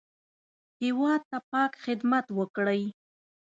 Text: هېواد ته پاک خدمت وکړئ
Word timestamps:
هېواد 0.81 1.21
ته 1.29 1.37
پاک 1.51 1.71
خدمت 1.83 2.25
وکړئ 2.37 2.81